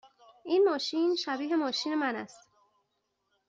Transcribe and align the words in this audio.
این 0.45 0.63
ماشین 0.69 1.15
شبیه 1.15 1.55
ماشین 1.55 1.95
من 1.95 2.15
است. 2.15 2.47